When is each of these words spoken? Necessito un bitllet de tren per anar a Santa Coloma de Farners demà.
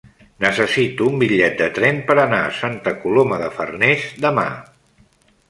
Necessito 0.43 1.09
un 1.09 1.19
bitllet 1.23 1.59
de 1.59 1.67
tren 1.75 1.99
per 2.07 2.15
anar 2.23 2.41
a 2.47 2.57
Santa 2.61 2.95
Coloma 3.05 3.39
de 3.45 3.53
Farners 3.61 4.09
demà. 4.27 4.49